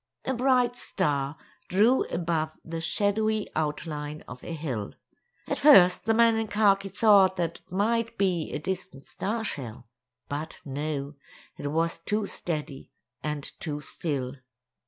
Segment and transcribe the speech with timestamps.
[0.25, 4.95] A bright star drew above the shadowy outline of a hill.
[5.47, 9.85] At first the man in khaki thought that it might be a distant star shell;
[10.27, 11.13] but no,
[11.55, 12.89] it was too steady
[13.21, 14.37] and too still.